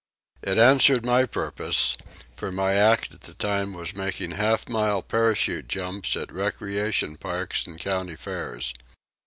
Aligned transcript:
It 0.41 0.57
answered 0.57 1.05
my 1.05 1.27
purpose, 1.27 1.95
for 2.33 2.51
my 2.51 2.73
act 2.73 3.13
at 3.13 3.21
the 3.21 3.35
time 3.35 3.71
was 3.71 3.93
making 3.95 4.31
half 4.31 4.67
mile 4.67 5.03
parachute 5.03 5.67
jumps 5.67 6.15
at 6.17 6.33
recreation 6.33 7.17
parks 7.17 7.67
and 7.67 7.79
country 7.79 8.15
fairs. 8.15 8.73